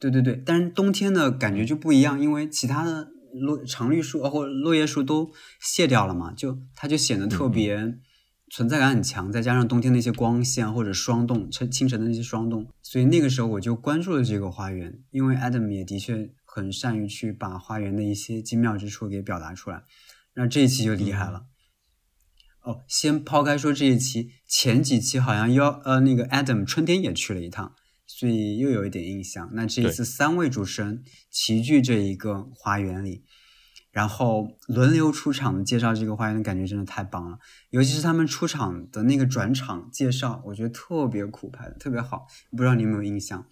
[0.00, 3.12] 对对对，但是冬天的感觉就不一样，因为其他的。
[3.32, 7.98] 落常绿树啊，或落叶树都卸掉了嘛，就它就显得特别
[8.50, 19.84] 存在感很强，再加上冬天那些光线或者霜冻，清清晨的那些霜冻，所以那个时候我就关注了这个花园，因为 Adam 也的确很善于去把花园的一些精妙之处给表达出来。
[20.34, 21.44] 那这一期就厉害了。
[22.62, 27.74] 哦，先抛开说这一期，前几期好像要呃那个 Adam 春天也去了一趟。
[28.20, 29.48] 所以又有一点印象。
[29.54, 33.24] 那这一次三位主持人齐聚这一个花园里，
[33.90, 37.38] 然后轮流出场介绍这个花园的感觉真的太棒了。
[37.70, 42.26] 尤其是他们出场的那个转场介绍，我觉得特别酷，拍的特别好。
[42.50, 43.46] 不知道你有没有印象？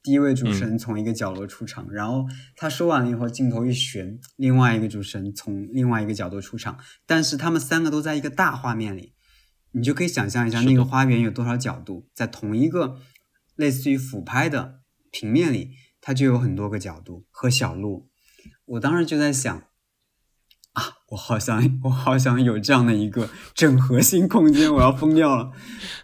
[0.00, 9.14] 第一位主持人从一个角落出场，然后他说完了以后，镜头一旋，另外一个主持人从另外一个角度出场，但是他们三个都在一个大画面里，
[9.72, 13.00] 你就可以想象一下那个花园有多少角度，在同一个。
[13.56, 18.08] 类似于俯拍的平面里，它就有很多个角度和小路。
[18.66, 19.54] 我当时就在想，
[20.72, 25.52] 啊，我好想，我好想有这样的一个整合性空间，我要疯掉了，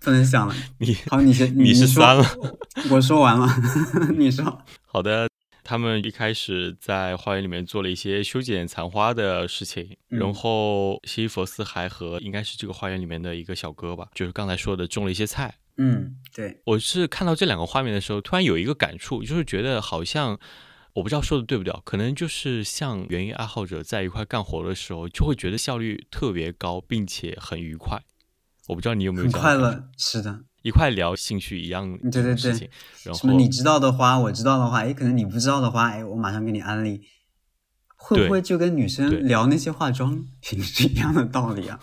[0.01, 0.55] 不能想了。
[0.79, 2.25] 你好，你先，你是三了，
[2.91, 3.49] 我说完了，
[4.17, 4.63] 你说。
[4.85, 5.29] 好的，
[5.65, 15.57] 他们一开始在花园里面做了一些修剪残花的事情，然后西弗斯还和应该是这个花园里面的一个小哥吧，就是刚才说的种了一些菜。
[15.83, 20.39] 嗯，对，我是看到这两个画面的时候，突然有一个感触，就是觉得好像
[20.93, 28.03] 我不知道说的对不对，可能就是像园艺爱好者在一块干活的时候，就会觉得效率特别高，并且很愉快。
[28.69, 32.71] 我不知道你有没有很快乐，是的，一块聊兴趣一样，对对对。
[33.15, 37.01] 什么你知道的花，我知道的花，哎，可能你不知道的花，哎，我马上给你安利。
[38.03, 41.79] 会不会就跟女生聊那些化妆品是一样的道理啊？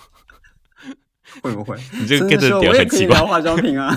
[1.41, 1.77] 会不会？
[1.99, 3.93] 你这个真 get 的点很奇怪，化妆品啊。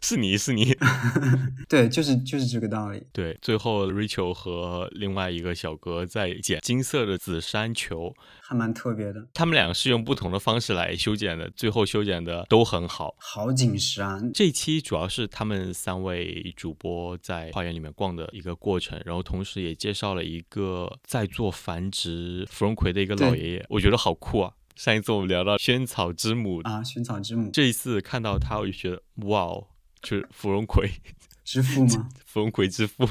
[0.00, 0.74] 是 你是你。
[1.68, 3.02] 对，就是就是这个道理。
[3.12, 13.14] 对，最后 Rachel 和另外一个小哥在捡金色的紫杉球，还蛮特别的，他们两个是用不同的方式来修剪的，最后修剪的都很好。
[13.18, 14.18] 好紧实啊！
[14.34, 24.52] 这期主要是他们三位主播在花园里面逛的一个过程，然后同时也介绍了一个在做繁殖芙蓉葵的一个老爷爷，我觉得好酷啊！
[24.80, 29.66] 上一次我们聊到萱草之母，啊，萱草之母这一次看到他，我就觉得哇哦，
[30.00, 30.90] 就是芙蓉葵，
[31.44, 32.08] 之父吗？
[32.24, 33.06] 芙蓉葵之父。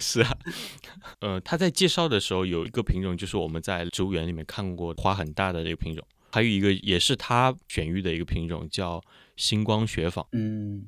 [0.00, 0.36] 是啊，
[1.22, 9.00] 呃，他在介绍的时候有一个品种，就是我们在植物园里面看过花很大的这个品种，还有一个也是他选育的一个品种，叫
[9.36, 10.26] 星光雪纺。
[10.32, 10.86] 嗯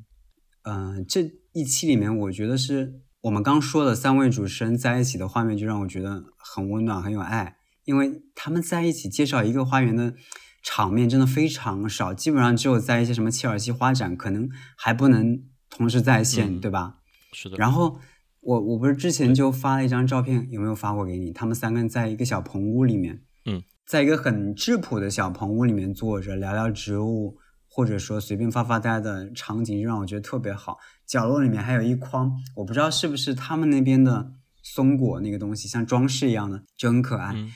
[0.63, 10.15] 嗯、呃这一期里面，我觉得是我们刚说的三位主持人在一起的画面，就让我觉得很温暖，很有爱，因为他们在一起介绍一个花园的
[10.63, 16.97] 场面真的非常少，基本上只有在一些什么切尔西花展，可能还不能同时在线，嗯对吧？
[17.33, 17.99] 是的，然后
[18.41, 21.33] 我我不是之前就发了一张照片，有没有发过给你？
[21.33, 27.37] 他们三个人在一个小棚屋里面，嗯，在一个很质朴的小棚屋里面坐着聊聊植物，
[27.69, 30.79] 或者说随便发发呆的场景，就让我觉得特别好。
[31.07, 37.33] 角落里面还有一筐，我不知道是不是他们那边的松果那个东西，像装饰一样的，就很可爱。
[37.35, 37.53] 嗯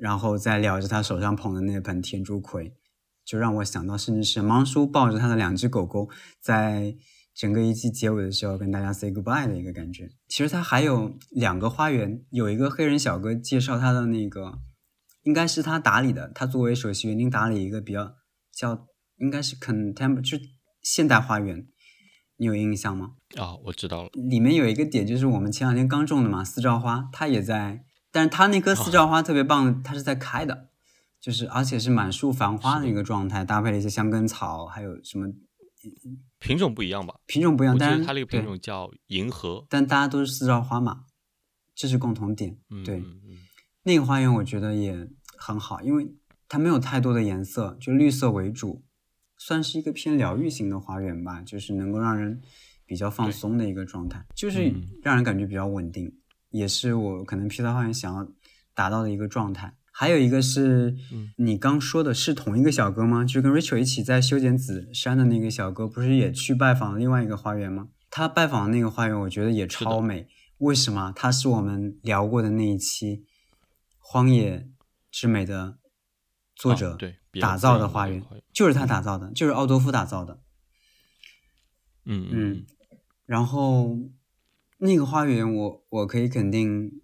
[0.00, 2.74] 然后再聊着他手上捧的那盆天竺葵，
[3.24, 6.08] 就让我想到，甚至是芒叔抱着他的两只狗狗，
[6.40, 6.96] 在
[7.34, 10.08] 整个一季结尾的时候跟大家 say goodbye 的一个感觉。
[10.26, 14.58] 其实他还有两个花园，有一个黑人小哥介绍他的那个，
[15.22, 18.14] 应该是他打理的，他作为首席园丁打理一个比较
[18.52, 18.86] 叫
[19.18, 20.40] 应该是 contemporary
[20.82, 21.66] 现代花园，
[22.38, 23.12] 你有印象吗？
[23.36, 24.08] 啊，我知道了。
[24.14, 30.68] 里面有一个点，就是我们前两天刚种的嘛，四照花，它也在，但是它那棵四照花特别棒，它是在开的，
[31.20, 35.28] 就是而且是满树繁花的一个状态，搭配了一些香根草，还有什么
[36.38, 37.14] 品种不一样吧？
[37.26, 39.66] 品种不一样，但是它那个品种叫银河。
[39.68, 41.04] 但大家都是四照花嘛，
[41.74, 42.58] 这是共同点。
[42.84, 43.38] 对，嗯嗯嗯
[43.84, 46.12] 那个花园我觉得也很好，因为
[46.48, 48.82] 它没有太多的颜色，就绿色为主，
[49.38, 52.42] 算是一个偏疗愈型的花园吧，就是能够让人
[52.84, 56.19] 比较放松的一个状态，就是嗯让人感觉比较稳定，
[56.50, 58.28] 也是我可能披萨花园想要
[58.74, 59.76] 达到的一个状态。
[59.92, 63.24] 还有一个是嗯你刚说的是同一个小哥吗？
[63.24, 67.88] 就是跟 Rachel 一起在修剪紫杉的那个小哥，不是也去拜访了另外一个花园吗？
[68.08, 70.26] 他拜访的那个花园，我觉得也超美。
[70.58, 71.12] 为什么？
[71.14, 73.16] 他是我们聊过的那一期
[73.98, 74.68] 《荒野
[75.10, 75.78] 之美》的
[76.54, 76.98] 作者、
[77.40, 80.40] 打造的花园就是他打造的，就是奥多夫打造的。
[82.04, 82.66] 嗯嗯嗯，
[83.26, 83.98] 然后
[84.82, 87.02] 那个花园我，我可以肯定，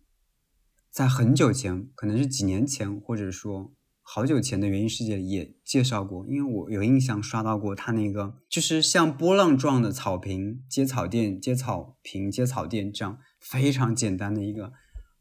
[0.91, 14.73] 在很久前，可能是几年前，或者说好久前的原因世界也介绍过，因为我有印象刷到过它那个，就是像波浪状的草坪、接草垫、接草坪、接草垫这样非常简单的一个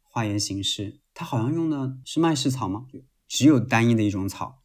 [0.03, 1.01] 花园形式。
[1.13, 2.85] 它好像用的是麦氏草吗？
[3.27, 4.61] 只有单一的一种草，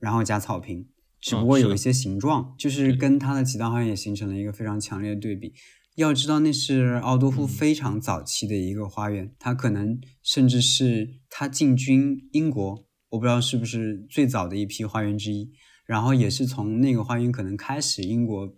[0.00, 0.88] 然后加草坪。
[1.20, 5.52] 只不过有一些形状，就是跟它的其他花园也形成了一个非常强烈的对比。
[6.00, 15.52] 要知道，那是奥多夫嗯非常早期的一个花园，他可能甚至是他进军英国，我不知道是不是最早的一批花园之一。
[15.84, 18.56] 然后也是从那个花园可能开始，英国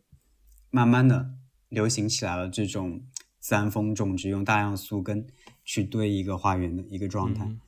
[0.70, 1.31] 慢慢的
[1.68, 3.02] 流行起来了这种
[3.40, 5.26] 自然风种植，用大量树根
[5.64, 7.44] 去堆一个花园的一个状态。
[7.44, 7.61] 嗯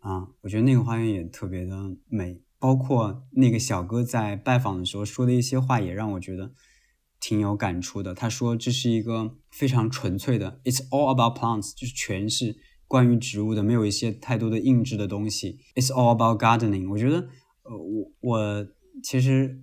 [0.00, 6.52] 啊，我觉得那个花园也特别的美，包括那个小哥在拜访的时候说的一些话，也让我觉得
[7.20, 8.14] 挺有感触的。
[8.14, 15.58] 他说这是一个非常纯粹的，It's all about plants，就是全是关于植物的，没有一些太多的硬质的东西。
[15.74, 16.88] It's all about gardening。
[16.90, 17.28] 我觉得，
[17.62, 18.66] 呃，我我
[19.02, 19.62] 其实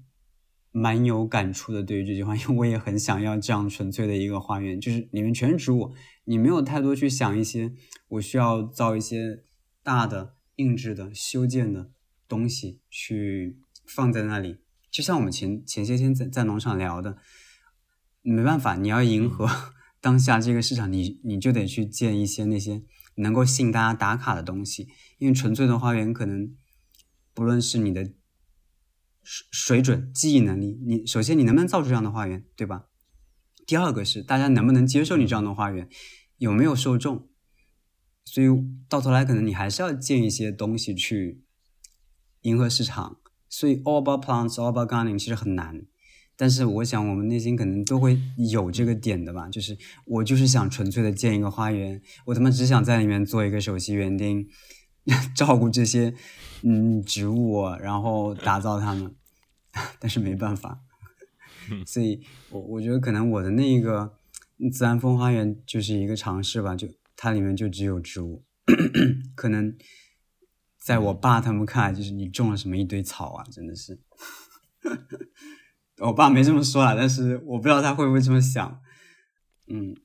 [0.72, 5.94] 蛮有感触的，对于这句话，因为我也很想要这样纯粹的一个花园，就是里面全是植物，
[6.26, 7.74] 你没有太多去想一些
[8.10, 9.44] 我需要造一些
[9.82, 11.92] 大的硬质的修建的
[12.28, 14.58] 东西去放在那里。
[14.92, 17.18] 就像我们前前些天在在农场聊的，
[18.34, 19.48] 没办法，你要迎合
[20.02, 22.84] 当下这个市场，你你就得去建一些那些
[23.16, 24.88] 能够吸引大家打卡的东西。
[25.18, 26.56] 因为纯粹的花园，可能
[27.34, 28.04] 不论是你的
[29.24, 32.86] 水水准、记忆能力，你首先你能不能造出这样的花园，对吧？
[33.66, 35.90] 第二个是大家能不能接受你这样的花园，
[36.38, 37.30] 有没有受众？
[38.26, 38.48] 所以
[38.90, 41.44] 到头来，可能你还是要建一些东西去
[42.42, 43.20] 迎合市场。
[43.48, 45.86] 所以 all about plants, all about gardening 其实很难。
[46.38, 48.20] 但是我想，我们内心可能都会
[48.52, 54.48] 有这个点的吧，就是我就是想纯粹的建一个花园，我他妈只想在里面做一个首席园丁，
[55.36, 56.14] 照顾这些
[56.64, 59.16] 嗯植物，然后打造它们。
[60.00, 60.80] 但是没办法，
[61.86, 64.18] 所以我我觉得可能我的那个
[64.72, 68.46] 自然风花园就是一个尝试吧，就它里面就只有植物，
[69.36, 69.76] 可能
[70.80, 74.00] 在我爸他们看来，就是你种了什么一堆草啊，真的是。
[76.00, 78.82] 我爸没这么说啊，但是我不知道他会不会这么想。
[79.68, 79.96] 嗯，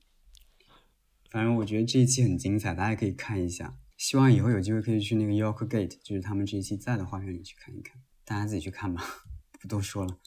[1.29, 3.77] 反正我觉得这一期很精彩，大家可以看一下。
[3.97, 8.01] 希望以后有机会可以去那个 York Gate，就是他们这一期在的花园里去看一看。
[8.23, 9.03] 大家自己去看吧，
[9.61, 10.17] 不多说了。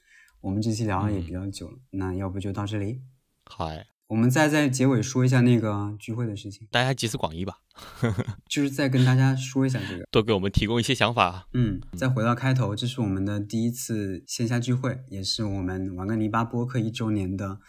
[0.40, 3.00] 我们这期聊的也比较久了，那要不就到这里。
[3.46, 3.68] 好，
[4.07, 6.68] 我们再在结尾说一下那个聚会的事情。
[6.70, 7.59] 大家集思广益吧，
[8.48, 11.48] 就是再跟大家说一下这个，多给我们提供一些想法。
[11.52, 17.61] 嗯，再回到开头，这是我们的第一次线下聚会，也是我们玩个泥巴播客一周年的。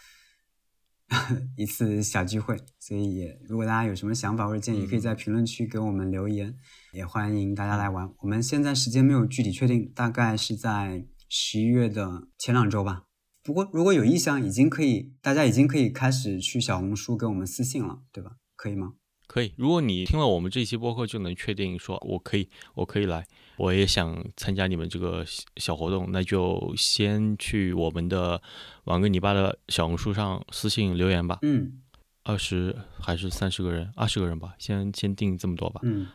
[1.56, 6.56] 一次小聚会，所以也如果大家有什么想法或者建议，可以在评论区给我们留言，
[6.92, 8.12] 也欢迎大家来玩。
[8.18, 13.04] 我们现在时间没有具体确定，大概是在十一月的前两周吧。
[13.46, 18.32] 不过如果有意向，已经可以，大家已经可以开始去小红书给我们私信了，对吧？
[18.56, 18.94] 可以吗？
[19.28, 19.52] 可以。
[19.56, 23.24] 如果你听了我们这期播客就能确定说我可以，我可以来。
[23.56, 25.24] 我也想参加你们这个
[25.58, 28.42] 小活动，那就先去我们的
[28.84, 31.38] 玩个泥巴的小红书上私信留言吧。
[31.42, 31.80] 嗯，
[32.24, 33.92] 二十还是三十个人？
[33.94, 35.80] 二十个人吧，先先定这么多吧。
[35.84, 36.08] 嗯，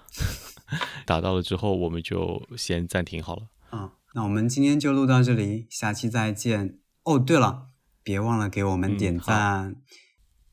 [1.07, 3.47] 达到了之后，我们就先暂停好了。
[3.69, 6.80] 啊，那我们今天就录到这里，下期再见。
[7.03, 7.69] 哦，对了，
[8.03, 9.75] 别忘了给我们点赞，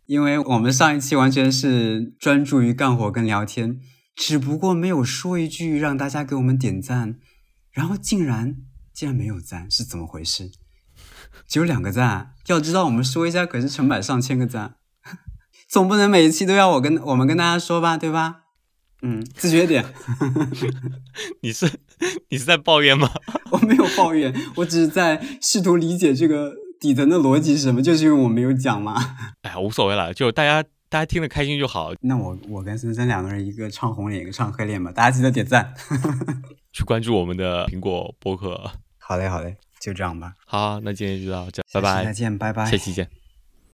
[0.07, 3.81] 因为我们上一期完全是专注于干活跟聊天。
[4.17, 7.19] 只不过没有说一句让大家给我们点赞，
[7.71, 8.57] 然后竟然
[8.93, 10.51] 竟然没有赞，是怎么回事？
[11.47, 14.77] 只有两个赞，要知道我们说一下可是成百上千个赞，
[15.69, 18.41] 总不能每一期都要我跟我们跟大家说吧，对吧？
[19.03, 19.85] 嗯，自觉点。
[21.43, 21.71] 你是
[22.31, 23.11] 你是在抱怨吗？
[23.51, 28.95] 我没有抱怨，我只是在试图理解这个底层的逻辑是什么，就是因为我没有讲嘛。
[29.43, 30.69] 哎呀，无所谓了，就大家。
[30.91, 31.93] 大家听得开心就好。
[32.01, 34.91] 那我我跟森森两个人，一个唱红脸，一个唱黑脸吧。
[34.91, 35.75] 大家记得点赞，
[36.73, 38.71] 去关注我们的苹果播客。
[38.97, 40.33] 好嘞，好嘞，就这样吧。
[40.47, 42.05] 好，那今天就到这，拜拜。
[42.07, 42.65] 再见，拜拜。
[42.65, 43.07] 下期见。